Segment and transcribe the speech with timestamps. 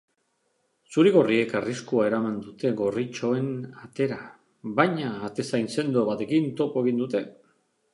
[0.93, 3.53] Zuri-gorriek arriskua eraman dute gorritxoen
[3.85, 4.21] atera
[4.83, 7.29] baina atezain sendo batekin topo egin dute.